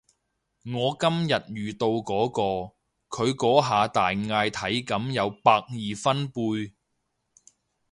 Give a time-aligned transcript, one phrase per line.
[0.65, 2.73] 我今日遇到嗰個，
[3.23, 6.71] 佢嗰下大嗌體感有百二分貝